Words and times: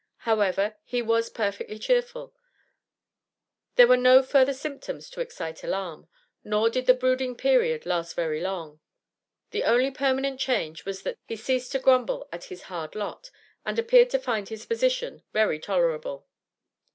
However, 0.25 0.77
he 0.83 1.03
was 1.03 1.29
perfectly 1.29 1.77
cheerful; 1.77 2.33
there 3.75 3.85
were 3.85 3.95
no 3.95 4.23
further 4.23 4.51
symptoms 4.51 5.11
to 5.11 5.21
excite 5.21 5.63
alarm. 5.63 6.07
Nor 6.43 6.71
did 6.71 6.87
the 6.87 6.95
brooding 6.95 7.35
period 7.35 7.85
last 7.85 8.15
very 8.15 8.41
long. 8.41 8.79
The 9.51 9.63
only 9.63 9.91
permanent 9.91 10.39
change 10.39 10.85
was 10.85 11.03
that 11.03 11.19
he 11.27 11.35
ceased 11.35 11.71
to 11.73 11.79
grumble 11.79 12.27
at 12.31 12.45
his 12.45 12.63
hard 12.63 12.95
lot, 12.95 13.29
and 13.63 13.77
appeared 13.77 14.09
to 14.09 14.17
find 14.17 14.49
his 14.49 14.65
position 14.65 15.21
very 15.33 15.59
tolerable. 15.59 16.27